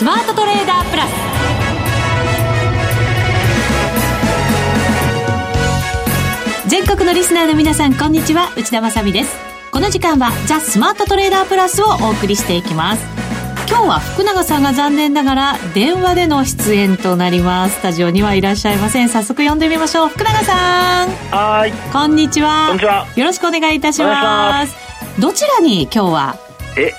[0.00, 1.10] スマートトレーダープラス。
[6.68, 8.50] 全国のリスナーの皆さんこんにちは。
[8.56, 9.36] 内田まさです。
[9.70, 13.04] この時間はザ・スマートトレーダープラスをお送りしていきます。
[13.68, 17.74] 今日は福永さんが残念ながら電話での出演となります。
[17.74, 19.10] スタジオにはいらっしゃいません。
[19.10, 20.08] 早速呼んでみましょう。
[20.08, 21.08] 福永さん。
[21.30, 21.72] はい。
[21.92, 22.68] こんにちは。
[22.68, 23.06] こんにちは。
[23.16, 24.74] よろしくお願いいたします。
[25.18, 26.49] どちらに今日は
[26.82, 26.94] え？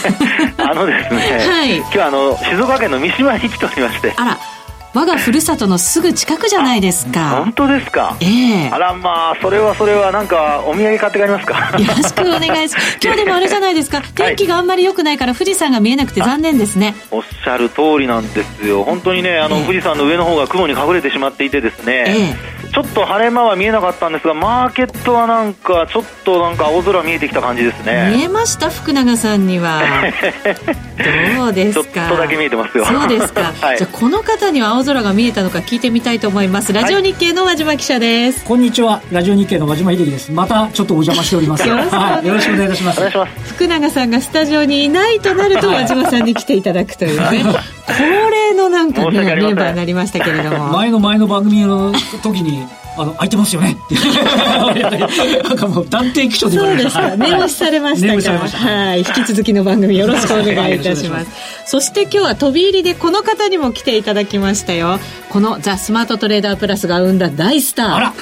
[0.58, 4.12] あのですね、はい、今日あの静岡県の三島に来ておりまして。
[4.16, 4.55] あら
[4.96, 7.42] 我がふるさとのすぐ近くじゃないですか。
[7.42, 8.16] 本当ですか？
[8.22, 8.70] ええ。
[8.70, 11.76] ー、あらまあそれはそれはなんかお土産買って帰りますか？
[11.78, 12.98] よろしくお願いします。
[13.04, 14.00] 今日でもあれじゃないですか。
[14.14, 16.94] 天気があんまり良くないから富士山が見えなくて残念ですね。
[17.10, 18.84] おっしゃる通りなんですよ。
[18.84, 28.12] 本当にねあの、えー、富士山の上の方が雲に隠れてしまっていてですね、えーちょっと晴れ間は見えなかったんですが、マーケットはなんか、ちょっとなんか青空見えてきた感じですね。
[28.14, 29.80] 見えました、福永さんには。
[31.38, 31.84] どうですか？
[31.84, 32.84] ちょっとだけ見えてますよ。
[32.84, 33.52] そうですか。
[33.62, 36.72] はい、じゃこの方には青空が見えたのか聞いてみたいと思います。
[36.72, 38.38] ラジオ日経の和島記者です。
[38.38, 40.32] はい、こんにちは、ラジオ日経の和島秀樹です。
[40.32, 41.66] またちょっとお邪魔しております。
[41.68, 42.98] よろしくお願いいたします。
[42.98, 43.32] お願いします。
[43.54, 47.44] 福永さんがスタジオにいないとなると、和島さんに来ていただくというね。
[47.86, 50.68] 恒例のなんかね、メンバーになりましたけれども。
[50.68, 52.66] 前の前の番組の時に、
[52.96, 53.76] あの、空いてますよね
[55.44, 57.16] なんかもう断定基調でそうですか。
[57.16, 58.98] 念押しされましたかはい。
[59.00, 61.26] 引き続きの番組よろしくお願いいたします。
[61.66, 64.98] そして今日は飛び入りでこの方にも来ていただきましたよ。
[65.28, 68.12] このザ・スマートトレーダープラスが生んだ大スター。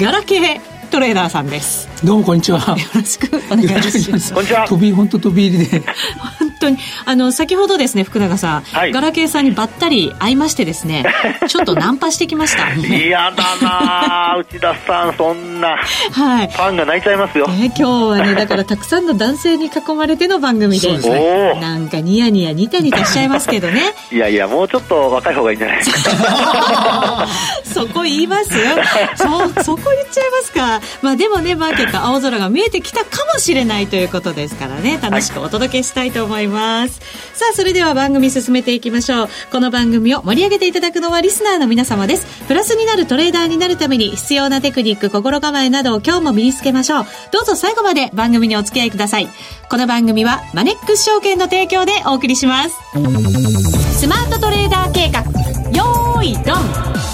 [0.00, 1.89] ガラケートレーダーさんです。
[2.04, 2.58] どうもこんにちは。
[2.58, 4.32] よろしくお願いします。
[4.34, 4.66] こんにちは。
[4.66, 5.82] 飛び、本当飛び入りで。
[6.60, 11.04] 当にあの先ほどですね福永さん、はい、ガラケーさんにばったり会いましてですね
[11.48, 12.72] ちょっとナンパしてきました。
[12.74, 15.76] 嫌だな 内田さんそんな、
[16.12, 17.82] はい、ファンが泣いちゃいますよ、えー、今日
[18.20, 23.94] はねだからたくさんの男性に囲まれての番組ででなんかニヤニヤニタニタしちゃいますけどね。
[24.12, 27.26] いやいやもうちょっと若い方がいいんじゃないですか。
[27.64, 28.50] そこ言います
[29.16, 30.80] そそこ言っちゃいますか。
[31.02, 34.98] まあでもねマーケット青空が見えてきたかもしれないということですからね。
[35.02, 37.00] 楽しくお届けしたいと思います、ます。
[37.34, 39.28] さあそれでは番組進めていきましょう。
[39.50, 42.26] この番組を盛り上げていただくのはリスナーの皆様です。
[42.46, 47.06] プラスになるトレーダーになるために必要なテクニック心構えなどを今日も身につけましょう。
[47.32, 49.28] どうぞ最後まで番組にお付き合いください。
[49.70, 52.76] この番組はマネックス証券の提供でお送りします。
[53.98, 55.20] スマートトレーダー計画。
[55.70, 57.09] よーいドン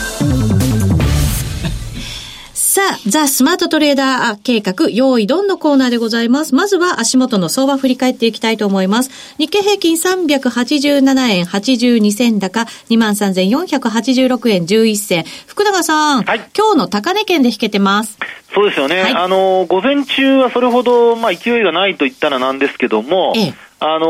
[2.87, 6.55] さあ、ザ・スマートトレーダー計画、用意ドンのコーナーでございます。
[6.55, 9.11] まずは足元の相場振り返っていきたいと思います。
[9.39, 15.25] 日経平均387円82銭高、23,486円11銭。
[15.49, 18.21] 福永さん、はい、今日の高値圏で引けてます。
[18.55, 19.03] そうですよね。
[19.03, 24.07] はい、あの、午前中はそれほど、まあ、勢いがないと言ったらなんですけども、ええあの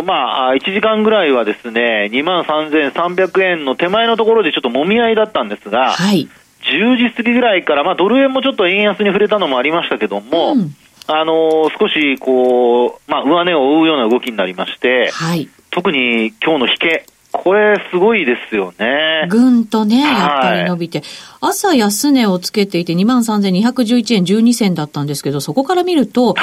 [0.00, 6.28] ー、まあ、1時間ぐらいはですね、23,300円の手前のところでちょっともみ合いだったんですが、はい。
[6.62, 10.74] 10時過ぎぐらいから、まあ、ドル円もちょっと円安に触れたのもありましたけども、うん、
[11.06, 19.26] あのー、少しこう、まあ、上値を追うような動きになりまして、はい、特に今日の引け、これすごいですよね。
[19.28, 20.98] ぐんとね、やっぱり伸びて。
[20.98, 21.06] はい、
[21.40, 26.34] 朝安値をつけていて23,211円12銭だったんですけど、そこから見ると、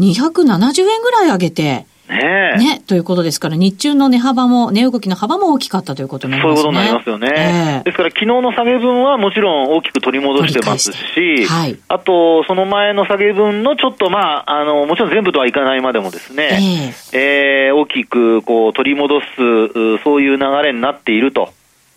[0.00, 2.82] 270円ぐらい上げて、ねね。
[2.86, 6.62] ということですから、日中の値幅も、値動きの幅も大きかったということになりますね。
[6.62, 7.80] そういうことになりますよね。
[7.80, 19.26] えー、ですから、昨日の下げ分はもちろん大きく取り戻してますし、はい、あと、その前の下げ分のちょっと、まあ、あの、もちろん全部とはいかないまでもですね、えー、えー、大きくこう取り戻す、
[20.04, 21.52] そういう流れになっていると。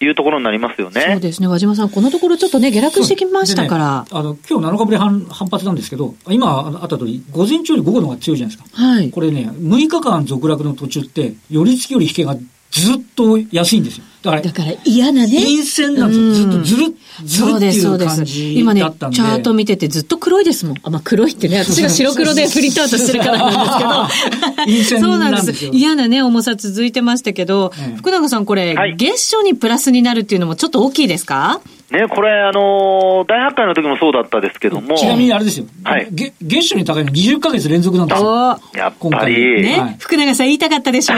[0.05, 1.05] いうところになりますよね。
[1.11, 1.47] そうですね。
[1.47, 4.01] 和島さん、このところちょっとね、下落してきましたから。
[4.01, 8.81] ね、あの、今日7日ぶり反反発なんですけど、今あった通り、午前中より午後の方が強いじゃないですか。
[8.83, 9.11] はい。
[9.11, 14.05] これね、6日間続落の途中って、寄り付きより引けがずっと安いんですよ。
[14.23, 15.29] だから、だから嫌なね。
[15.41, 16.33] 陰線なんですよ。
[16.33, 20.77] ずっとずるっ、ずるっていう感じ今ね、チャート見ててずっと黒いですもん。
[20.83, 25.01] あ、まあ黒いってね、私が白黒でプリントアウトしてるからなんですけど。
[25.07, 25.65] そうなんです。
[25.71, 31.59] 嫌なね、重さ続いてましたけど、福永さんこれ、はい、月初にプラスになるっていうのもちょっと大きいですか？
[31.91, 34.95] ね、これ、あのー、大発会の時もそうだったですけども。
[34.95, 35.65] ちなみにあれですよ。
[35.83, 36.07] はい。
[36.09, 38.61] 月月初に高いの20ヶ月連続なんですよ。
[38.75, 39.61] やっぱり。
[39.61, 41.17] ね、はい、福永さん言いたかったでしょう。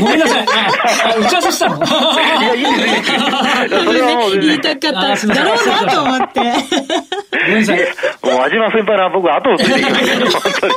[0.00, 0.46] ごめんなさい。
[0.46, 1.76] 打ち合わせしたの？
[1.78, 1.80] い
[2.28, 3.68] や、いいです、い。
[3.84, 5.26] それはもう、言いたかった。
[5.26, 6.40] だろうなと思って。
[6.40, 10.72] もう、和島先輩の僕は後をついていきました本当に。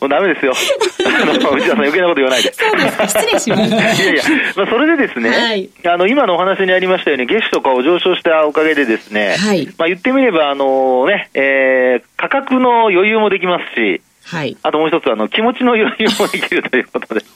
[0.00, 0.52] もうダメですよ。
[1.02, 2.52] 内田さん余計なこと言わないで。
[2.52, 3.08] そうですか。
[3.08, 3.76] 失礼しました。
[3.76, 4.22] いやいや、
[4.56, 14.56] まあ、それでですね、はい、あの、今のお話にありましたように、月初とかを上昇したおかげでですね、はい、まあ言ってみれば、あのね、えー、価格の余裕もできますし、はい。
[14.62, 17.20] あともう一つ、あの、気持ちの余裕もできるということで。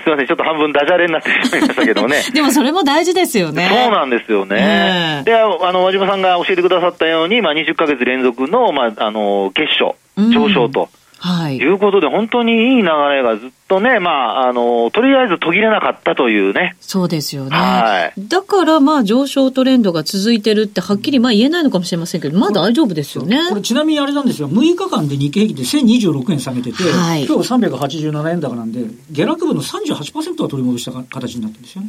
[0.00, 2.22] すみません、ちょっと半分ダジャレになってしまいましたけどね。
[2.32, 3.68] でもそれも大事ですよね。
[3.70, 5.22] そうなんですよね。
[5.24, 9.92] で、あの、和島さんが教えてくださったように、まあ、20ヶ月連続の、まあ、あの、決勝、
[10.32, 10.82] 上昇と。
[10.82, 11.56] うんはい。
[11.56, 16.76] いうことで、本当にいい流れがずっとね、まあ、あの、とりあえず途切れなかったというね。
[16.80, 17.56] そうですよね。
[17.56, 18.28] はい。
[18.28, 23.38] だから、まあ、上昇トレンドが続いてるって、はっきり、まあ、言えないのかもしれませんけど、まあ、大丈夫ですよね。
[23.48, 24.48] これ、ちなみにあれなんですよ。
[24.48, 25.62] 6日間で日経平均で
[26.02, 31.88] 1026円下げてて、はい、今日387円高なんで、下落分の38%は取り戻した形になってるんですよね。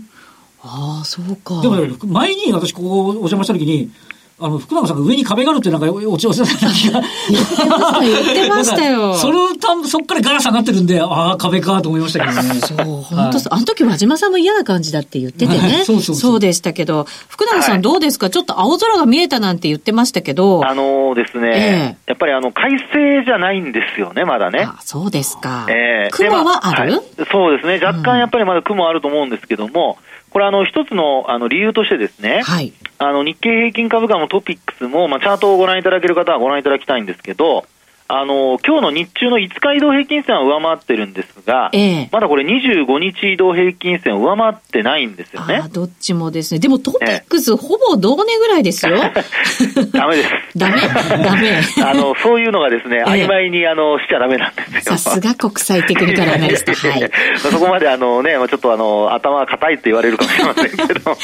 [0.63, 1.61] ああ、そうか。
[1.61, 1.77] でも、
[2.07, 3.91] 前に私、ここお邪魔した時に、
[4.39, 7.01] あの、福永さんが上に壁があるってなんか、落ち落ちた気が。
[7.31, 9.15] 言ってましたよ。
[9.15, 12.53] そのたそっからガラス上がってるんで、ああ、壁かと思いましたけどね。
[12.61, 13.53] そう、本当そう。
[13.55, 15.81] あの時和島さんも嫌な感じだって言っててね。
[15.85, 20.61] そうそうそうでしたけど、福永さんどうですか、ちょっと青空が見えたなんて言ってましたけど。
[20.63, 24.67] あのですね、やっぱりあの、快晴じゃないんですよね、まだね。
[24.69, 25.65] あそうですか。
[25.67, 27.01] ええ雲はある、
[27.31, 27.79] そうですね。
[27.83, 29.97] 若干やっぱりまだ雲あると思うんですけども、
[30.37, 37.65] これあの、一つのあの理由としてですね、はい、あの日経平均株価もトピックスも、まあ、チャートをご覧いただける方はご覧いただきたいんですけど、
[38.09, 45.61] あの、今日の日中の5日移動平均線は上回ってるんですが、ええ、まだこれ25日移動平均線を上回ってないんですよね。
[45.73, 46.59] どっちもですね。
[46.61, 48.95] でもトピックス、ほぼ同値ぐらいですよ。
[49.91, 50.29] ダメです。
[50.55, 50.81] ダ メ
[51.23, 51.59] ダメ。
[51.83, 54.97] あの、そういうのがですね、曖昧にあの、しちゃダメなんですよ。
[54.97, 56.71] さすが国際テクニカルアナリスト。
[56.73, 57.11] はい。
[57.37, 61.17] そこまであのね、ちょっとあの、頭が硬いって言われるかもしれませんけど。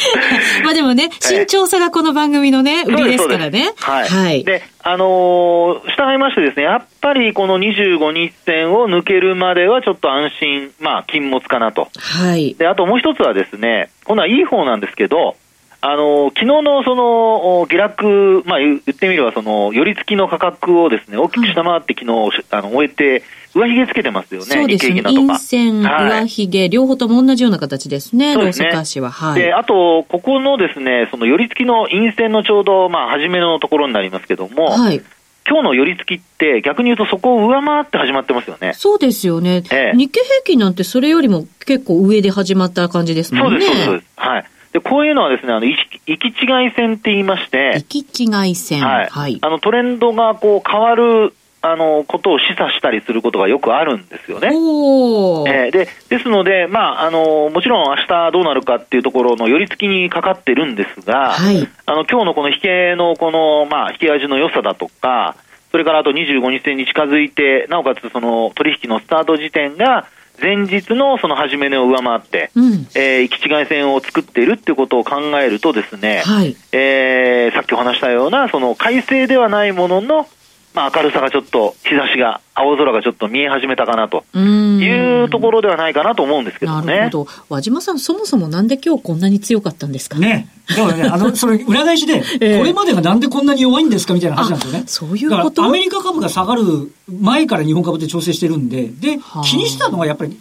[0.64, 3.72] まあでもね、慎重さがこの番組のね、売りですからね。
[3.80, 4.10] はい。
[4.10, 4.44] はい。
[4.44, 11.88] で、あのー、従いましてですね、やっぱりこの25日線を抜けるまではちょっと安心、まあ、禁物かなと。
[11.98, 12.54] はい。
[12.56, 15.38] で、あともう一つはですね、今度はいい方なんですけど、
[15.86, 24.46] あの、昨日のその、下落、まあ言ってみればその、寄り付きの価格をですね、大きく下回って昨日、あの、終えて、上髭つけてますよね。
[24.46, 25.04] そうですね。
[25.04, 28.34] 陰線、上髭、はい、両方とも同じような形ですね。
[28.34, 29.12] ローソクは。
[29.12, 29.42] はい。
[29.42, 35.02] で、あと、ここのですね、その寄り付きの陰線のちょうど、まあ、初めのところになりますけども、はい。
[35.46, 38.72] 今日の寄り付きって逆に言うとそこを上回って始まってますよね。
[38.76, 39.64] そうですよね。
[39.74, 43.66] ええ、日経平均なんてそれよりも結構上で始まった感じですもんね。
[43.66, 44.08] そうです、そうです。
[44.16, 44.46] はい。
[44.74, 48.82] で、こういうのはですね、あの、行き違い線って言いまして、行き違い線。
[48.82, 49.08] はい。
[49.08, 51.34] はい、あの、トレンドがこう変わる
[51.66, 54.48] あの、ことを示唆したりすることがよくあるんですよね。
[54.48, 65.38] えー、で、ですので、まあ、あの、もちろん明日どうなるかっていうところの寄り付きにかかってるんですが、はい、あの、今日のこの引けのこの、まあ、引け味の良さだとか、
[65.72, 70.06] それからあと25日線に近づいて、なおかつその取引のスタート時点が、
[70.42, 80.28] 前日のその始め値を上回って、うん、えー、行き違い線を作っているっていうことを考えるとですね、はい、えー、さっきお話したような、その改正ではないものの、
[80.74, 86.86] まあ、明るさがちょっと、日差しが、青空がちょっと見え始めたかなというところではないかなと思うんですけどね。
[86.88, 87.28] なるほど。
[87.48, 90.18] 和島さん、そもそもなんで今日こんなに強かったんですか？
[90.18, 90.48] ね。
[90.76, 94.84] だからね、あの、それ、裏返しで、 えー、これまでがなんでこんなに弱いんですかみたいな話なんですよね。
[94.88, 95.64] そういうこと？
[95.64, 100.38] アメリカ株が下がる前から日本株で調整してるんで、で、気にしたのはやっぱり、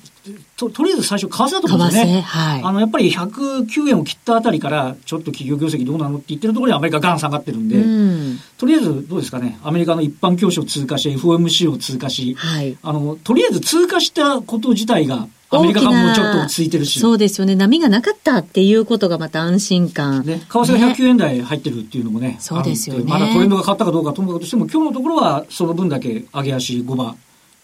[0.56, 2.20] ととりあえず最初、為替だと思うんですね。
[2.20, 16.99] はい、あの、やっぱり109円を切ったあたりから、ちょっと企業業績どうなのって言ってるところにアメリカガン下がってるんで、うん、とりあえずどうですかね、アメリカの一般教師を通過し、FOMC を通過し、はい、あの、とりあえず通過したこと自体が、アメリカ株もちょっと落ち着いてるし。
[16.99, 17.55] そうですよね。
[17.55, 20.25] 波がなかったっていうことがまた安心感。
[20.25, 20.39] ね。
[20.39, 22.29] 為替が109円台入ってるっていうのもね。
[22.29, 23.05] ねそうですよね。
[23.05, 27.17] まだトレンドが変わったかどうかともかくとしても、今日のところはその分だけ上げ足5番。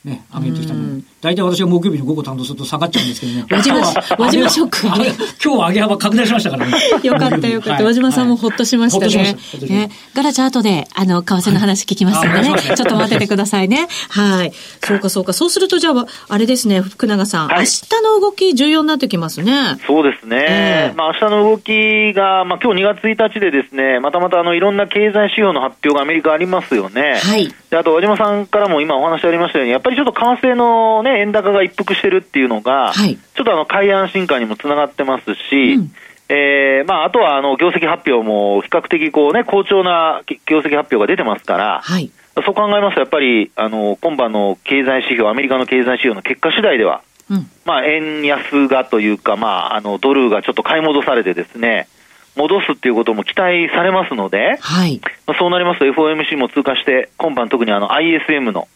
[0.04, 3.44] ね、上げてきたの大体私が木曜日の午後担当すると下がっちゃうんですけどね。
[3.50, 3.74] 輪島、
[4.16, 4.86] 輪島ショック。
[4.86, 6.72] 今日は上げ幅拡大しましたからね。
[7.02, 7.84] よかったよかった。
[7.84, 9.36] 輪島さんもほっとしましたね。
[9.68, 9.90] ね。
[10.14, 12.54] ガラちゃん後で、あの、為替の話聞きますのでね。
[12.60, 13.88] ちょっと待っててくださいね。
[14.10, 14.52] はい。
[14.84, 15.32] そうかそうか。
[15.32, 17.48] そうするとじゃあ、あれですね、福永さん。
[17.48, 19.78] 明日の動き重要になってきますね。
[19.84, 20.92] そうですね。
[20.96, 27.18] まあ明日の動きが、まあ今日2月1日でですね、またまたあの、いろんな経済指標の発表がアメリカありますよね。
[27.20, 27.52] はい。
[27.70, 35.92] で、あと輪島さんからも今お話ありましたように、やっぱりちょっと為替のね、円高が一服してるっていうのが、はい、ちょっとあの、海安進化にもつながってますし、うん。
[36.30, 42.10] えー、まあ、あとは、あの、業績発表も比較的こうね、好調な業績発表が出てますから、はい、
[42.44, 51.88] そう考えますと、やっぱり、あの、今晩の経済指標、アメリカの経済指標の結果次第では、うん、まあ、円安がというか、まあ、あの、ドルがちょっと買い戻されてですね、
[52.36, 58.68] 戻すっていうことも期待されますので、はい、まあ、そうなりますと FOMC も通過して、今晩特にあの ISM の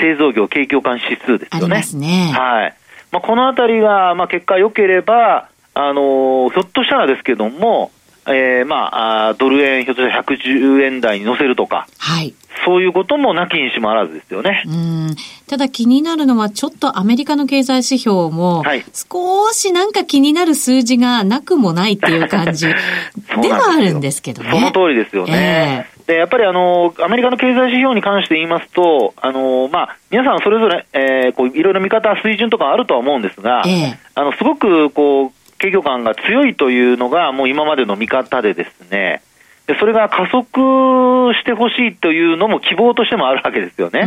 [0.00, 1.48] 製造業景況感指数ですよね。
[1.52, 2.32] ありますね。
[2.34, 2.74] はい。
[3.12, 7.90] まあ、このあたりが、まあ、結果良ければ、あのー、ひょっとしたらですけども、
[8.26, 12.34] えー、まあ、ドル円、ひょっとしたら110円台に乗せるとか、はい。
[12.64, 14.62] そういうこともなきにしもあらずですよね。
[14.66, 15.16] うん
[15.46, 22.66] ただ気になるのは、ちょっとアメリカの経済指標も、少しなんか気になる数字がなくもないっていう感じ
[23.42, 24.50] ではあるんですけどね。
[24.50, 25.86] その通りですよね。
[25.88, 39.22] えーでやっぱりあのアメリカの経済指標に関して言いますと、あのまあ、皆さんそれぞれ、えー、こういろいろ見方、水準とかあるとは思うんですが、えあのすごくこう景況感が強いというのが、もう今までの見方でですね、
[39.68, 44.00] でそれが加速してほしいというのも希望としてもあるわけですよね。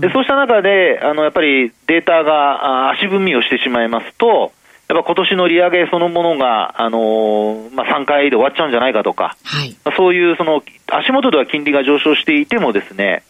[0.00, 4.50] でそうした中で、あのやっぱりデータが足踏みをしてしまいますと、
[4.90, 13.22] やっぱ今年の利上げそのものが、あのー、まあ、3回で終わっちゃうんじゃないかとか、はい、そういうその足元では金利が上昇していてもですね、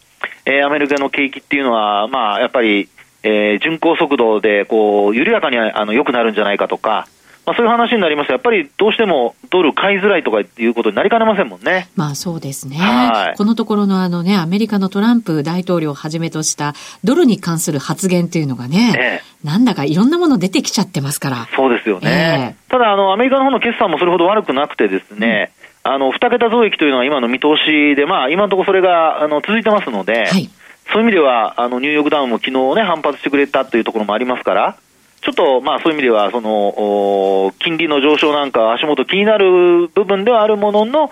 [0.45, 2.89] えー、アメリカの景気っていうのは、まあ、やっぱり、
[3.21, 7.07] えー、巡航速度でこう緩やかにあの良くなるんじゃないかとか、
[7.45, 11.89] まあ、そういう話になりますと、やっぱりどうしてもドル買いづらいとかいうことになりかねませんもんね。
[11.95, 12.77] まあそうですね。
[12.77, 21.47] はい、このところのあのね、アメリカのトランプ大統領をはじめとしたドルに関する発言というのがね、ねなんだかいろんなもの出てきちゃってますから。
[21.55, 22.55] そうですよね。
[22.59, 25.51] えー、ただ、あの、アメリカの方の決算もそれほど悪くなくてですね、
[25.83, 30.49] うん、あの、二桁増益というのは今の見通しで、まあ、今のところそれが、あの、続いてますので、はい、
[30.93, 34.75] そういう意味では、あの、ニューヨークダウンも昨日ね、反発してくれたというところもありますから、
[35.21, 41.11] ちょっと、まあそういう意味では、その、金利の上昇なんか足元気になる部分ではあるものの、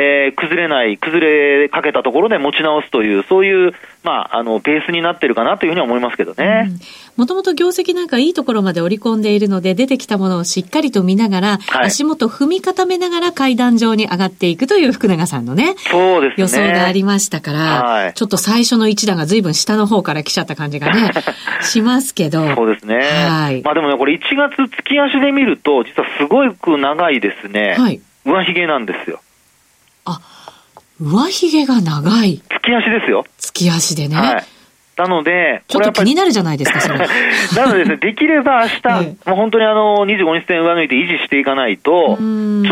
[0.00, 3.72] えー、崩れない、崩れかけたところで持ち直すという、そういう、
[4.04, 6.70] まあ、あの、ベースになってるかなというふうには思いますけどね。
[7.16, 16.42] もともと業績なんかいいところまで織り込んでいるので、出てきたものをしっかりと見ながら、はい、足元踏み固めながら階段上に上がっていくという福永さんのね、そうですね。
[16.42, 21.10] 予想がありましたから、はい、ちょっと最初の一段が随分下の方から来ちゃった感じがね、
[21.60, 22.54] しますけど。
[22.54, 22.98] そうですね。
[22.98, 23.62] はい。
[23.62, 29.20] まあでもね、これ1月月足で見ると、実はすごく長いですね、はい、上髭なんですよ。
[30.08, 30.20] あ、
[31.00, 32.42] 上髭が長い。
[32.48, 33.24] 月足ですよ。
[33.38, 34.16] 月足でね。
[34.16, 34.44] はい。
[34.98, 36.98] なので、ちょっと気になるじゃないですか、それ。
[37.56, 38.74] なのでですね、できれば明日、
[39.06, 42.20] ええ、もう本当にあの、25日線上抜いて維持していかないと、ち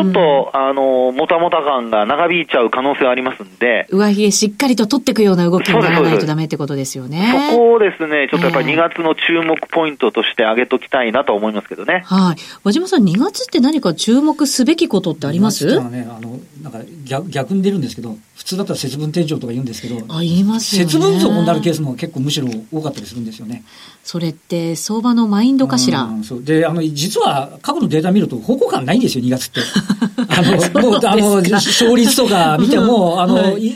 [0.00, 3.86] ょっと、あの、もたもた感が長引いちゃう可能性はありますんで。
[3.90, 7.48] 上髭しっかりと取っていくような動きにならないとダメってことですよね。
[7.50, 12.02] そこをですね、ちょっとやっぱり2月の注目ポイントとして挙げときたいなと思いますけどね。
[12.06, 12.40] はい。
[12.64, 15.66] 和島さん、2月って何か注目すべきことってあります？
[15.90, 23.64] ね、あの、なんか逆逆に出るんですけど、普通だったら節分天井とか言うんですけど、あ、言いますよ、ね、節分像になるケースも結構むしろ多かったりするんですよね。
[24.04, 26.04] それって相場のマインドかしら？
[26.04, 29.60] うそうで、あの、実は過去のデータ見ると方向感ないんですよ、2月って。
[30.28, 33.74] あの、もう、あの、勝率とか見ても、 あの、はい、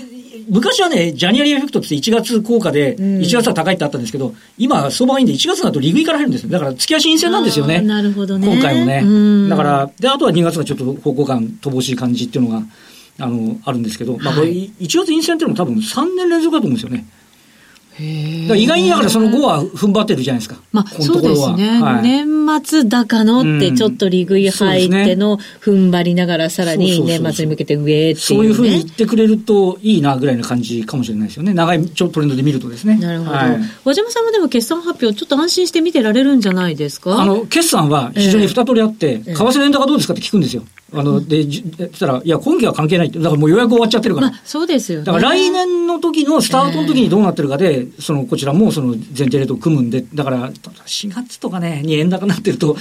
[0.48, 6.50] 昔はね、ジャニュアリーエフェクトって1月効果で、1月は高いってあったんですけど、今、相場がいいんで、1月だと利食いから入るんですよ。
[6.50, 7.80] だから、月足陰線なんですよね。
[7.82, 8.48] なるほどね。
[8.52, 9.48] 今回もね。
[9.48, 12.62] だから、で、あとは2月がちょっと方向感乏しい感じっていうのが、
[13.20, 17.06] あの、あるんですけど、まあこれ、1月陰線っていうのも多分3年連続だと思うんですよね。
[18.00, 20.60] 意外にだからその後は踏ん張ってるじゃないですか。
[20.72, 31.52] まあ、そうですね、はい、年末高のってちょっと利食い入っての踏ん張りながらさらに年末に向けて上っていう、ね、そういうふうに言ってくれるといいなぐらいの感じかもしれないですよね。
[31.52, 32.96] 長いちょトレンドで見るとですね。
[32.96, 33.30] なるほど。
[33.32, 37.20] はい、和島さんもでも決算発表ちょっと安心して見てられるんじゃないですか？
[37.20, 40.64] あの、決算は非常に二通りあって、為替の円高どうですかって聞くんですよ。
[40.92, 44.30] あの、で、言ったら、いや、今期は関係ないって、だからもう予約終わっちゃってるから。
[44.30, 52.76] まあ、そうですよ、ね、だから来年の時のスタートの時にどうなってるかで、えー、その、こちらもその前提レートを組むんで、だから、4月とかね、に円高になってると、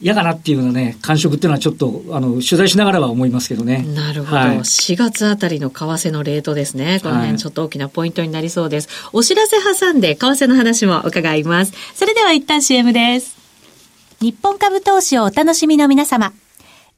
[0.00, 3.84] 嫌かなっていうようなね、感触っていうのはちょっと、あの、取材しながらは思いますけどね。
[3.94, 4.36] なるほど。
[4.36, 7.00] はい、4月あたりの為替のレートですね。
[7.02, 8.88] この辺ちょっと大きなポイントになりそうです。
[8.88, 11.72] はい、お知らせ挟んで、為替の話も伺います。
[11.94, 13.36] それでは一旦 CM です。
[14.20, 16.32] 日本株投資をお楽しみの皆様。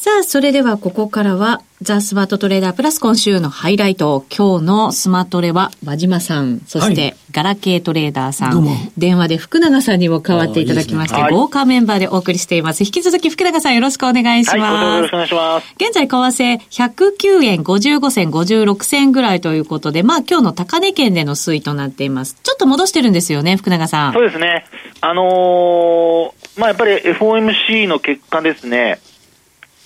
[0.00, 4.24] さあ、それではここからは、ザ・スマートトレーダープラス今週のハイライト。
[4.30, 8.64] 今日のスマトレは和島さん、そして、ガラケートレーダーさん、
[8.96, 12.84] 電話で福永さんにも加わっていただきまして、いいね、豪華メンバーでお送りしています。
[12.84, 14.58] 引き続き福永さんよろしくお願いします。
[14.60, 15.74] はい、よろしくお願いします。
[15.80, 22.36] 現在、為替109円55銭56銭ぐらいということで、まあ今日の高値圏での推移となっています。
[22.40, 24.12] ちょっと戻してるんですよね、福永さん。
[24.12, 24.64] そうですね。
[25.00, 29.00] あのー、まあやっぱり FOMC の結果ですね、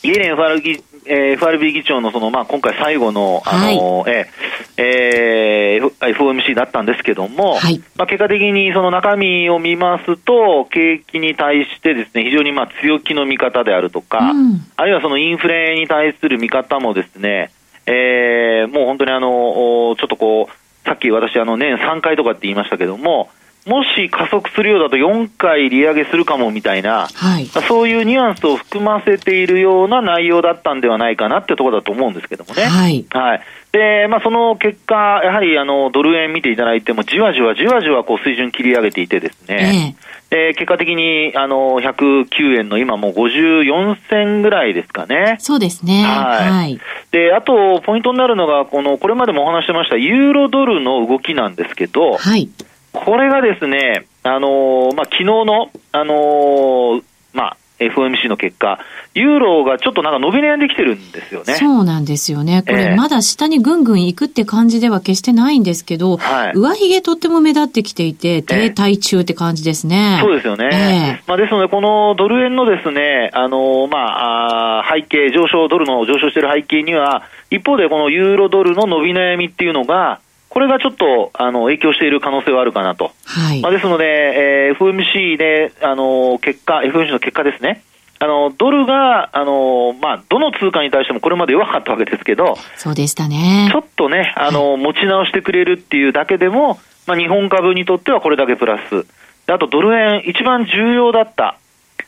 [0.02, 4.30] イエレン FRB, えー、FRB 議長のその、まあ、今回最後の、あの、はい、え
[4.76, 17.52] えー、FOMC だったんですけども、はい、まあ、結果的にその中身を見ますと、景気に対してですね、非常にまあ強気の見方であるとか、うん、あるいはそのインフレに対する見方もですね、
[17.86, 23.30] えー、もう本当にあの、ちょっとこう、さっき私あの年3回とかって言いましたけども、
[23.66, 32.64] もし加速するようだと4回利上げするかもみたいな、はい、そういうニュアンスを含ませているような内容だったんではないかなってところだと思うんですけどもね。
[32.64, 33.06] はい。
[33.10, 33.42] はい。
[33.70, 39.96] で、まあ、その結果、やはりあのドル円見ていただいても、じわじわじわじわこう水準切り上げていてですね、
[40.32, 45.36] えー、結果的にあの109円の今もう54銭ぐらいですかね。
[45.38, 46.02] そうですね。
[46.02, 46.50] はい。
[46.50, 46.80] はい、
[47.12, 52.48] で、あと、ポイントになるのが、この、これまでもお話してました、ユーロドルの動きなんですけど、はい。
[52.92, 58.78] これがですね、あのー、まあ、昨日の、あのー、まあ、FOMC の結果、
[59.14, 61.54] ユーロがちょっとなんか伸び悩んできてるんですよね。
[61.54, 62.62] そうなんですよね。
[62.62, 70.18] これ、まだ下にぐんぐん行くって感じでは決してないんですけど、はい、上髭とっても目立ってきていて、停滞中って感じですね。
[70.22, 71.18] そうですよね。
[71.20, 80.20] えー、まあ、ですので、このドル円のですね、あの、まあ、あ背景、上昇、ドルの上昇している背景には、一方でこのユーロドルの伸び悩みっていうのが、
[80.52, 83.10] これがちょっとあの影響している可能性はあるかなと。
[83.24, 87.82] はい、まあ、ですので、えー、FMC で、あの結果、FMC の結果ですね。
[88.18, 93.70] あのドルが、あのまあ、どの通貨に対してもこれまで弱かったわけですけど、そうでしたね。
[93.72, 99.06] ちょっとね、あの、はい、持ち直してくれるっていうだけでも、まあ、日本株にとってはこれだけプラス。
[99.46, 101.56] あと、ドル円、一番重要だった、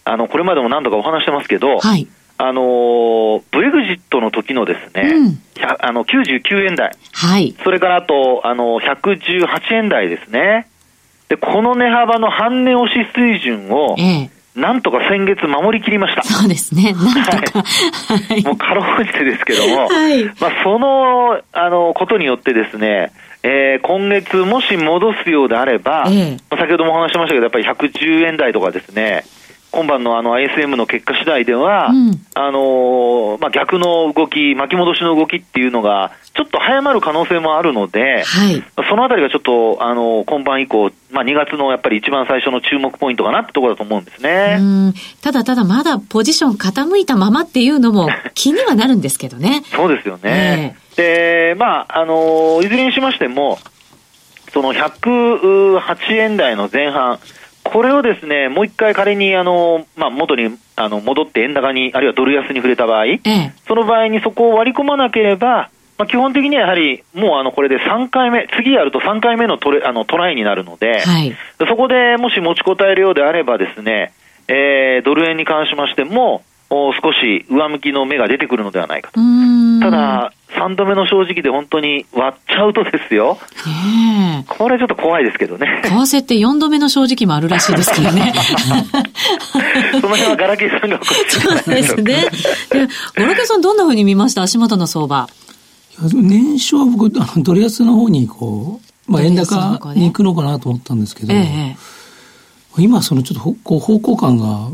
[0.04, 5.38] あの、これまでも何度かお話してますけど、はい、あのー、ブエグジットの時のですね、うん、
[5.80, 10.68] あの99円台、はい、それからあと、あの118円台ですね。
[11.28, 16.22] で、この値幅の半値押し水準を、ええなんとか先月守りきりました。
[16.22, 16.92] そうですね。
[16.94, 17.62] なんとか。
[17.62, 23.10] はい、もうかろうじてですけども、はい、まあその、あの、ことによってですね、
[23.42, 29.24] えー、今月もし戻すようであれば、ええ、先ほどもお話しましたけど、やっぱり110円台とかですね、
[29.74, 44.94] 今晩のあの ISM の結果次第では、うん、あのまあ、逆の動き、巻き戻しの動きっていうのが、ちょっと早まる可能性もあるので、はい、そのあたりがちょっと、あの今晩以降、まあ、2月のやっぱり一番最初の注目ポイントかなってところだと思うんですね。
[45.20, 49.64] ただただまだポジション傾いたままっていうのも 気にはなるんですけどね。
[49.74, 50.76] そうですよね。
[50.96, 53.58] えー、で、まあ、あのいずれにしましても、
[54.52, 57.18] その108円台の前半、
[57.74, 71.36] これをですね、もう一回仮にあの、まあ、元にあの戻って円高に、あるいはドル安に触れた場合、ええ、その場合にそこを割り込まなければ、まあ、基本的にはやはり、もうあのこれで3回目、次やると3回目のトレあのトライになるので、はい、
[71.68, 74.12] そこでもし持ちこたえるようであればですね、
[74.46, 79.20] えー、ドル円に関しましても、少し上向きの目が出てくるのではないかと。
[79.80, 83.38] ただ、3度目の正直で本当に割っちゃうとですよ。
[83.66, 85.82] ねこれちょっと怖いですけどね。
[85.84, 88.32] 為替って4度目の正直もあるらしいですけどね。
[90.00, 92.28] その辺はガラケーさんがそうですね。
[93.14, 94.42] ガラケーさんどんなふうに見ました？
[94.42, 95.28] 足元の相場。
[96.12, 101.76] 年初は僕、あの、ドル安の方にこう、まあ円高に行くのかなと思ったんですけど、ええ、
[102.78, 104.68] 今そのちょっとこう方向感が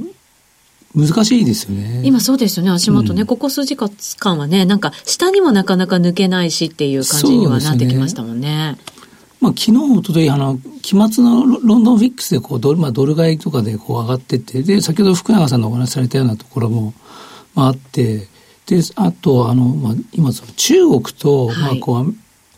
[0.95, 2.03] 難しいですよね。
[2.05, 3.23] 今そうですよね、足元ね。
[3.23, 8.77] うん、ここ数時間はね、なんか下にもなかなか抜けないしっていう感じにはなってきましたもんね。
[9.41, 16.93] まあ、昨日、おととい、あの、期末のロンドンフィックスで、こう、ドル、まあ、ドル買いとかで、こう、上がってて、で、先ほど福永さんのお話しされたようなところも、
[17.55, 18.29] まあ、あって、
[18.67, 22.15] で、あと、あの、まあ、今、その、中国と、まあ、こう、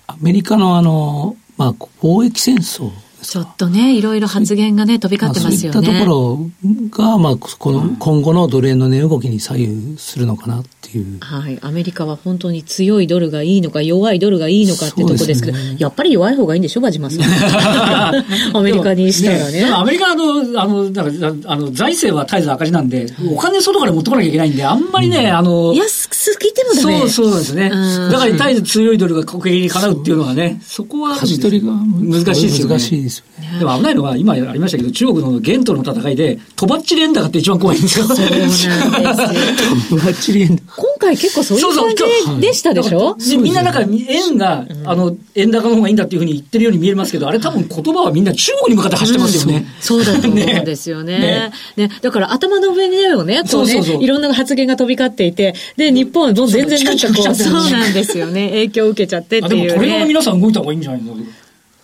[0.08, 2.90] アメリカの、あの、まあ、貿易戦争
[3.22, 5.72] ちょっとね、いろいろ発言がね、飛び交ってますよね。
[5.72, 6.50] そういったとこ
[6.96, 11.20] ろが、まあ、この、今後のドル円の値動きに左右するのかなっていう。
[11.20, 11.58] はい。
[11.62, 17.22] アメリカは本当に強いドルがいいのか、弱いドルがいいのかってとこですけど、ね、やっぱり弱い方がいいんでしょ、馬島さん。
[18.56, 19.62] アメリカにしたらね。
[19.62, 27.70] ねアメリカの、あの、だからあの財政は絶えず赤字なんで、お金外から持ってこなきゃいけないんで、あんまりね、うん、あの、安すぎてもダメそう、そうですね。
[27.70, 31.16] だから絶えず強いドルが国益にかなうっていうのがね、そこは。
[31.16, 32.74] 舵取りが難しいですよね。
[32.74, 33.11] 難しいですよね。
[33.58, 38.06] でも危ないのは、今ありましたけど、中国の元との戦いで、とばっちり円高って一番怖いんですよ。
[38.06, 38.72] そうなんですよ。
[39.90, 40.82] とばっちり円高。
[40.82, 43.16] 今回結構そういう感じでしたでしょ？
[43.40, 49.66] みんななんか円が、あの、円高の方がいいんだっていうふうに言ってるように見えますけど、あれ多分言葉はみんな中国に向かって走ってますよね。
[49.80, 51.50] そうだと思うんですよね。
[51.76, 51.90] ね。
[52.00, 58.48] だから頭の上にもね、こうね、いろんな発言が飛び交っていて、で、日本は全然なんかこう、そうなんですよね。
[58.62, 59.66] 影響を受けちゃってっていう、ね。
[59.66, 61.16] でもこれは皆さん動いた方がいいんじゃないの？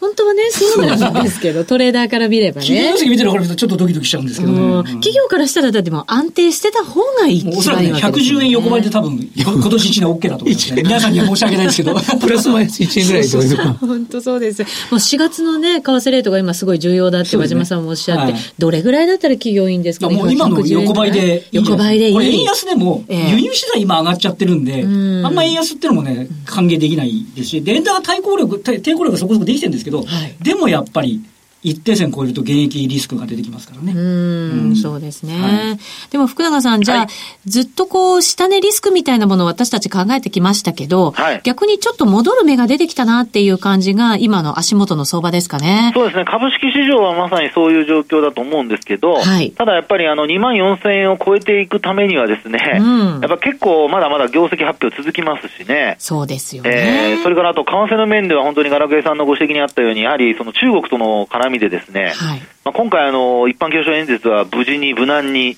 [0.00, 2.66] 本当はね、そうなんですけど、トレーダーから見ればね。
[2.66, 4.60] 企業績見てるから見るとちょっとドキドキしちゃうんですけどね。
[4.60, 10.82] うん、企業からしたらだっても安定してた方がいいおそらくね、110円横ばいで多分、今年1年 OK だと思いますね。
[10.82, 11.94] 皆さんには申し訳ないですけど。
[12.20, 13.74] プラスマイナス1円ぐらいとか？
[13.80, 14.62] 本当そうです。
[14.62, 20.14] もう4月のね、為替レートが今すごい重要だって和島さんもおっしゃって、ねはい、どれぐらいだったら企業いいんですかね？
[20.14, 21.60] もう今の横ばいでいい。
[21.60, 22.14] 横ばいでいい。
[22.14, 31.22] これ円安でも、輸入資材今上がっちゃってるんで、んあんま円安ってのもね、歓迎できないですし、で、円高対抗力、抵抗力がそこそこできてるんですけど、はい、でもやっぱり、
[31.62, 33.92] 一定線超えると現役リスクが出てきますからね。
[33.92, 35.40] うん、そうですね。
[35.40, 35.78] はい、
[36.10, 37.08] でも福永さん、じゃあ、はい、
[37.46, 45.90] ずっとこう、下値リスクみたいなものを私たち考えてきましたけど、はい、逆にちょっと戻る目が出てきたなっていう感じが、今の足元の相場ですかね。
[45.94, 46.24] そうですね。
[46.24, 55.96] 株式市場はまさにそういう状況だと思うんですけど、はい、ただやっぱりあの、2万4000円を超えていくためにはですね、うん、やっぱ結構まだまだ業績発表続きますしね。
[55.98, 57.14] そうですよね。
[57.14, 65.56] えー、それからあと、為替の面では本当にガラケーさんのご指摘にあったように、やはりその中国との絡みでですね、はい、まあ、今回あの、一般教書演説は無事に無難に、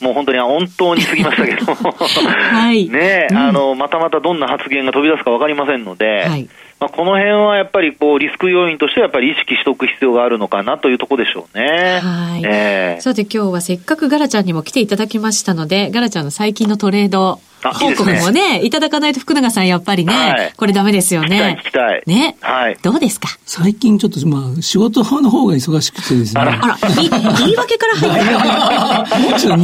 [0.00, 6.48] もう本当に本当に過ぎましたけど はい、ね、うん、あの、またまたどんな発言が飛び出すか分かりませんので、はい、
[6.80, 12.00] まあ、この辺はやっぱりこうリスク要因としてはやっぱり意識しておく必要があるのかなというところでしょうね。
[12.02, 12.42] はい。
[12.42, 12.96] え。
[12.98, 21.58] ー、さて今日はせっかくガラちゃんにも来ていただきましたので、ガラちゃんの最近のトレード報告もね、いただかないと福永さんやっぱりね、はい、これダメですよね。
[21.62, 22.02] 聞きたい。
[22.06, 22.36] ね。
[22.40, 22.78] はい。
[22.82, 23.28] どうですか？
[23.44, 26.40] 最近ちょっと、まあ、仕事の方が忙しくてですね。
[26.40, 28.20] あら、あら言い言い訳から入って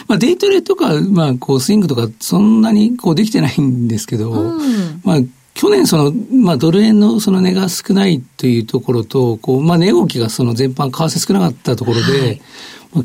[0.08, 5.18] まあ、デイトレとか、まあ、こう、スイングとか、そんなにこうできてないんですけど、うん、まあ、
[5.54, 12.40] 去年その、まあ、ドル円のその値が少ないというところと、こう、まあ、値動きがその全般、為替少なかったところで、はい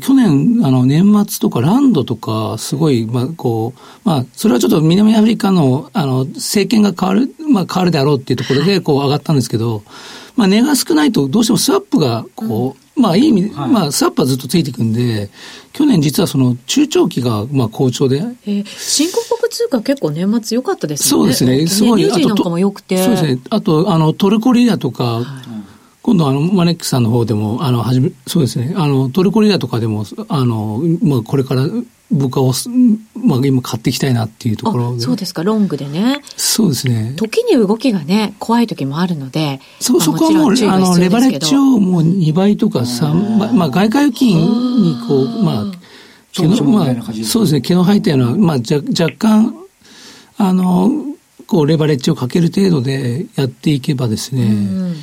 [0.00, 9.84] 去年、あの、年末とかランドとか、すごい、まあ、こう、まあ、それはちょっと南アフリカの、あの、政権が変わる、まあ、変わるであろうっていうところで、こう、上がったんですけど、
[10.34, 15.30] まあ、値が少ないと、どうしてもスワップが、こう、まあ、いい意味で、はい、まあ、スワップはずっとついていくんで、
[15.72, 18.24] 去年実はその、中長期が、まあ、好調で。
[18.46, 21.10] えー、新興国通貨結構年末良かったですね。
[21.10, 21.66] そうですね。
[21.68, 22.04] すごい。
[22.06, 23.38] あと、そうですね。
[23.50, 25.45] あと、あの、トルコリラとか、はい
[26.06, 31.66] 今度あの、マネックさんの方でも、あの、はじめ、そうですね、あの、トルコリラとかでも、あの、まあ、これから
[32.12, 32.52] 僕は
[33.16, 35.00] まあ、今買っていきたいなっていうところで。
[35.00, 36.20] そうですか、ロングでね。
[36.36, 37.14] そうですね。
[37.16, 39.60] 時に動きがね、怖い時もあるので。
[39.80, 45.72] そう、そこはもう、あの、レバレッジをもう2倍とか3倍、まあ、外貨預金にこう、まあ、
[46.30, 49.56] 毛の、まあ、そうですね、毛の生えたような、まあ、じゃ若干、
[50.38, 50.88] あの、
[51.48, 54.96] こう、レバレッジをかける程度でやっていけばですね、うん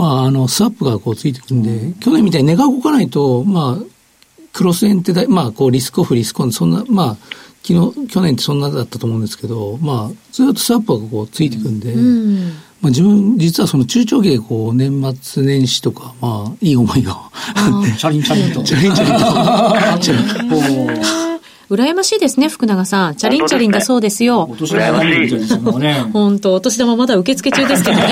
[0.00, 3.84] まあ、あの、スワップがこうついてくるんで、うん、去年みたいに値が動かないと、まあ、
[4.54, 7.16] クロス円ってだ、まあ、こう、リスクオフ、リスクオン、そんな、まあ、
[7.62, 17.20] 昨日、去年ってそんなだったと思うんですけど、まあ、ずっとスワップがこうついてくるんで、うん、まあ、自分、実はその中長期でこう、年末年始とか、まあ、いい思いが。
[17.98, 18.62] チャリンチャリンと。
[18.64, 20.99] チャリンチャリンと。
[21.70, 23.14] 羨ましいですね、福永さん。
[23.14, 24.48] チャリンチャリンだそうですよ。
[24.50, 26.00] お年玉みたい。
[26.12, 28.04] 本当 お年玉まだ受付中ですけどね。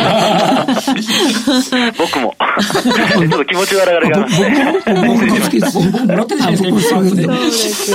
[1.99, 2.37] 僕も。
[3.19, 4.29] ちょっと気持ち悪がりが。
[4.87, 7.11] 僕も受付もらってるじゃないですか、そうで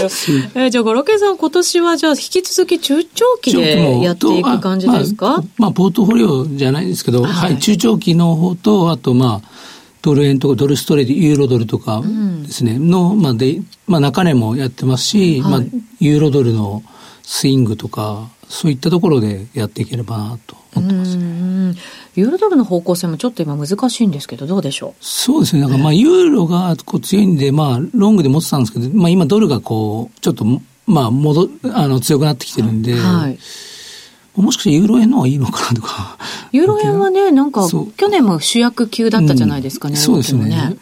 [0.09, 0.41] すよ。
[0.55, 9.47] えー、じゃあ、ガラケーさん、今年はじゃあ、引き続き中長期でやっていく感じですか、まあ、まあ、ポートフォリオじゃないですけど、はい、はい、中長期の方と、あと、まあ、
[10.03, 12.03] ドル円とかドルストレート、ユーロドルとか
[12.45, 15.61] ですね、うん、の、まあで、まあ中値もやってますし、はい、まあ
[15.99, 16.83] ユーロドルの
[17.23, 21.23] スイングとか、そういったところでやっていければなと思ってます、ね、
[22.15, 24.93] ユーロドルの方向性もちょっと今難しいんですけど、どうでしょう？
[24.99, 25.61] そうですね。
[25.61, 30.45] なんかまあユーロがこう強いんで、まあロングで持ってたんですけど、まあ今ドルがこう、ちょっと
[30.85, 33.39] まあ戻、あの強くなってきてるんで、はい
[34.35, 36.17] もしかしてユーロ円の方がいいのかなとか。
[36.51, 37.67] ユーロ円はね、 なんか、
[37.97, 39.95] 去年も主役級だったじゃないですかね。
[39.95, 40.75] うん、そうですね。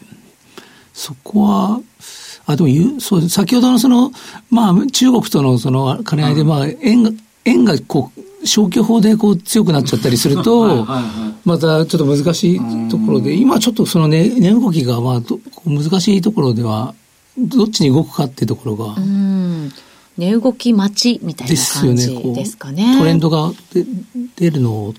[0.93, 1.79] そこは、
[2.45, 4.11] あ、でも、そう先ほどのその、
[4.49, 7.11] まあ、中国とのその兼ね合いで、まあ、円が、
[7.45, 10.87] 円がこう、消去法でこう強くなっちゃったりすると、
[11.45, 15.21] またちょっと難しいところで、今ちょっとそのね、値動きがまあ
[15.65, 16.93] 難しいところでは、
[17.37, 18.95] どっちに動くかっていうところが。
[20.17, 22.93] 値動き待ちみたいな感じですかね。
[22.95, 23.51] ねトレンドが
[24.35, 24.93] 出るのっ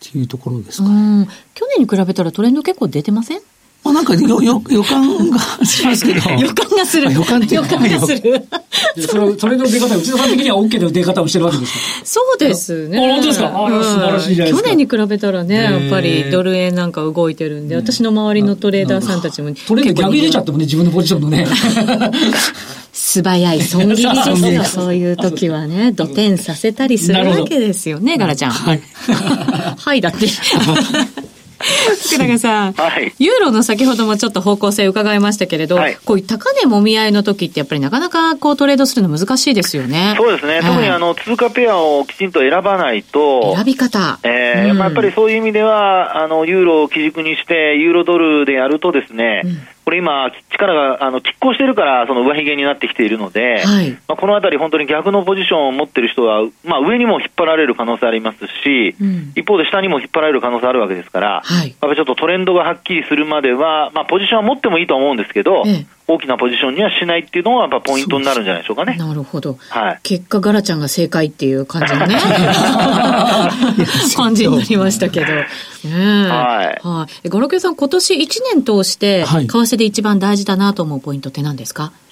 [0.00, 1.28] ていうところですかね。
[1.54, 3.40] 去年に比べたらトレンド結構出てません？
[3.84, 6.30] まあ、なんかよよ予感がしますけど。
[6.34, 7.12] 予感がする。
[7.12, 8.44] 予感って予感がする。
[9.08, 11.78] それ、それの出方、内田さん的には OK の出方をしてるわけですか？
[12.04, 12.98] そうですね。
[12.98, 14.68] 本当ですか、あ素晴らしいじゃないですか。
[14.68, 19.54] 去年に比べたらね、やっぱりドル円なんか動いてるんで、私の周りのトレーダーさんたちも。
[19.66, 21.46] トレード逆入れちゃってもね、自分のポジションのね。
[23.00, 25.92] 素早い損切りですよ、 そういう時はね。
[25.92, 28.50] 土点させたりするわけですよね、ガラちゃん。
[28.50, 28.80] はい。
[29.78, 30.26] はいだって。
[31.58, 40.14] 福永さん、はい、ユーロの先ほどもちょっと方向性伺いましたけれど、はい、こういう高値もみ合いの時ってやっぱりなかなかこうトレードするの難しいですよね。
[40.16, 40.60] そうですね。
[40.62, 43.56] 特にあの通貨ペアをきちんと選ばないと。
[43.56, 44.20] 選び方。
[44.22, 68.96] えー、うん、まあ、やっぱりそういう意味では、あの、ユーロを基軸にして、ユーロドルでやるとですね、うんこれ今、力があの拮抗してるから、その上髭になってきているので、はい、まあ、このあたり、本当に逆のポジションを持ってる人は、まあ、上にも引っ張られる可能性ありますし、うん、一方で下にも引っ張られる可能性あるわけですから、はい、やっぱりちょっとトレンドがはっきりするまでは、まあ、ポジションは持ってもいいと思うんですけど、ええ大きなポジションにはしないっていうのがやっぱポイントになるんじゃないでしょうかね。
[68.96, 69.58] なるほど。
[69.68, 70.00] はい。
[70.02, 72.16] 結果、ガラちゃんが正解っていう感じのね、
[74.16, 75.26] 感じになりましたけど。
[75.26, 75.44] ね、
[75.84, 76.82] はい。
[76.82, 77.28] はい。
[77.28, 82.07] ガラケさん、今年1年通して、為替で一番大事だなと思うポイントって何ですか、はい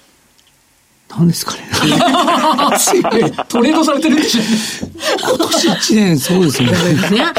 [1.08, 1.58] 何ですかね。
[3.48, 4.42] トレードされてるんでしょ
[5.20, 6.74] 今年1年、そうですね。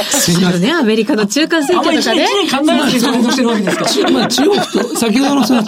[0.10, 0.62] すいません。
[0.62, 2.26] ね、アメリカの中間選挙とかね。
[2.54, 4.10] あんまり1年考えなトレードしてるわけですか。
[4.12, 5.64] まあ中国と、先ほどのその、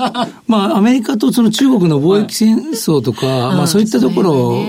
[0.48, 4.64] まあアメリカとその中国の貿易戦争とか、はい、まあそういったところ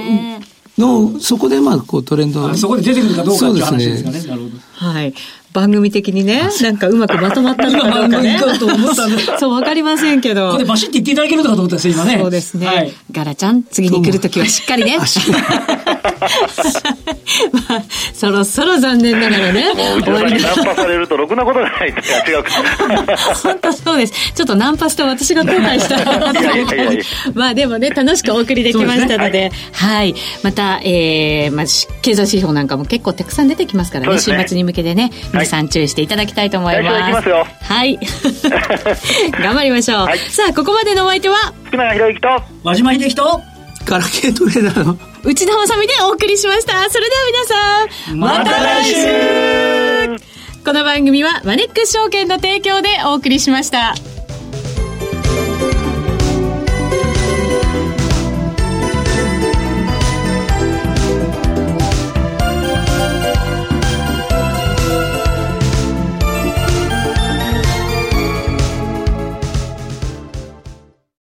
[0.77, 4.21] の、そこでまあこうトレンドそこで出てくるかどうかっていう話ですかね。
[4.23, 4.91] なるほど。
[4.93, 5.15] はい。
[5.53, 8.39] 番組的にね、なんかうまくまとまったのかどうかね。
[9.39, 10.53] そう、わかりませんけど。
[10.53, 12.19] これバシッて言っていただけるのかと思ったんですよ、今ね。
[12.21, 12.67] そうですね。
[12.67, 14.99] はい、ガラちゃん、次に来るときはしっかりね。
[14.99, 15.07] まあ、
[18.15, 19.65] そろそろ残念ながらね。
[20.03, 22.45] 終わりナンパされるとろくなことがないって違う
[23.43, 24.33] 本当そうです。
[24.35, 26.01] ちょっとナンパして私が後悔した
[27.35, 30.15] まあでもね、楽しくお送りできましたので、でね、はい、はい。
[30.43, 31.67] また、えー、まあ、
[32.03, 34.19] 経済指標なんかも結構たくさん出てきますからね、ね。
[34.19, 37.29] 週末に向けてね、皆さん注意していただきたいと思います。
[37.29, 37.99] はい。
[39.43, 39.99] 頑張りましょう。
[40.05, 42.29] はい、さあ、ここまでのお相手は、福永博之と、
[42.65, 43.41] 和島秀樹と、
[43.91, 46.89] ガラケートレーダーの、内田まさみでお送りしました。
[46.89, 47.45] それでは皆
[48.07, 53.97] さん、また来週この番組はマネックス証券の提供でお送りしました。